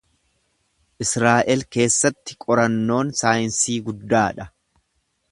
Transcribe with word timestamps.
Israa’el 1.05 1.61
keessatti 1.75 2.37
qorannoon 2.45 3.11
saayinsii 3.19 3.77
guddaa 3.91 4.25
dha. 4.41 4.49